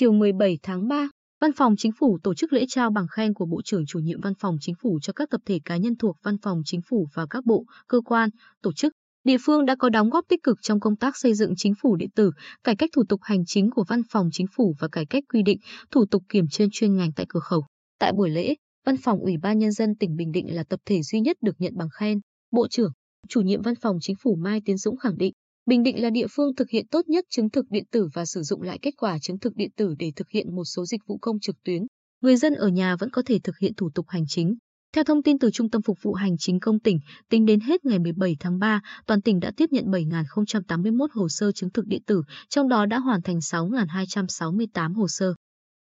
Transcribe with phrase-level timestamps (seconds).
[0.00, 1.08] Chiều 17 tháng 3,
[1.40, 4.20] Văn phòng Chính phủ tổ chức lễ trao bằng khen của Bộ trưởng chủ nhiệm
[4.20, 7.06] Văn phòng Chính phủ cho các tập thể cá nhân thuộc Văn phòng Chính phủ
[7.14, 8.30] và các bộ, cơ quan,
[8.62, 8.92] tổ chức,
[9.24, 11.96] địa phương đã có đóng góp tích cực trong công tác xây dựng chính phủ
[11.96, 12.30] điện tử,
[12.64, 15.42] cải cách thủ tục hành chính của Văn phòng Chính phủ và cải cách quy
[15.42, 15.58] định,
[15.90, 17.64] thủ tục kiểm trên chuyên ngành tại cửa khẩu.
[17.98, 18.54] Tại buổi lễ,
[18.86, 21.54] Văn phòng Ủy ban Nhân dân tỉnh Bình Định là tập thể duy nhất được
[21.58, 22.20] nhận bằng khen.
[22.50, 22.92] Bộ trưởng,
[23.28, 25.32] chủ nhiệm Văn phòng Chính phủ Mai Tiến Dũng khẳng định,
[25.68, 28.42] Bình Định là địa phương thực hiện tốt nhất chứng thực điện tử và sử
[28.42, 31.18] dụng lại kết quả chứng thực điện tử để thực hiện một số dịch vụ
[31.18, 31.82] công trực tuyến.
[32.20, 34.54] Người dân ở nhà vẫn có thể thực hiện thủ tục hành chính.
[34.94, 36.98] Theo thông tin từ Trung tâm Phục vụ Hành chính công tỉnh,
[37.30, 41.52] tính đến hết ngày 17 tháng 3, toàn tỉnh đã tiếp nhận 7.081 hồ sơ
[41.52, 45.34] chứng thực điện tử, trong đó đã hoàn thành 6.268 hồ sơ.